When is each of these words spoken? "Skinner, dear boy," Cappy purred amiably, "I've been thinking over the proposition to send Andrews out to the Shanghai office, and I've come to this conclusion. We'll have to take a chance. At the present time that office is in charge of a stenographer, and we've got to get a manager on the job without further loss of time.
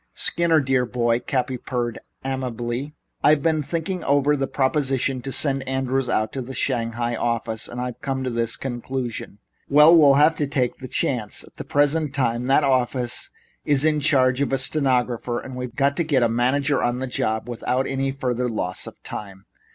"Skinner, 0.15 0.59
dear 0.59 0.83
boy," 0.87 1.19
Cappy 1.19 1.57
purred 1.57 1.99
amiably, 2.25 2.95
"I've 3.23 3.43
been 3.43 3.61
thinking 3.61 4.03
over 4.05 4.35
the 4.35 4.47
proposition 4.47 5.21
to 5.21 5.31
send 5.31 5.61
Andrews 5.69 6.09
out 6.09 6.33
to 6.33 6.41
the 6.41 6.55
Shanghai 6.55 7.15
office, 7.15 7.67
and 7.67 7.79
I've 7.79 8.01
come 8.01 8.23
to 8.23 8.31
this 8.31 8.55
conclusion. 8.57 9.37
We'll 9.69 10.15
have 10.15 10.35
to 10.37 10.47
take 10.47 10.81
a 10.81 10.87
chance. 10.87 11.43
At 11.43 11.57
the 11.57 11.65
present 11.65 12.15
time 12.15 12.45
that 12.45 12.63
office 12.63 13.29
is 13.63 13.85
in 13.85 13.99
charge 13.99 14.41
of 14.41 14.51
a 14.51 14.57
stenographer, 14.57 15.39
and 15.39 15.55
we've 15.55 15.75
got 15.75 15.95
to 15.97 16.03
get 16.03 16.23
a 16.23 16.27
manager 16.29 16.81
on 16.81 16.97
the 16.97 17.05
job 17.05 17.47
without 17.47 17.87
further 18.19 18.49
loss 18.49 18.87
of 18.87 19.03
time. 19.03 19.45